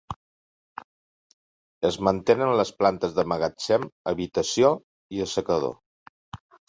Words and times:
Es 1.89 1.99
mantenen 2.07 2.53
les 2.61 2.71
plantes 2.79 3.13
de 3.19 3.25
magatzem, 3.33 3.85
habitació 4.13 4.73
i 5.19 5.23
assecador. 5.27 5.77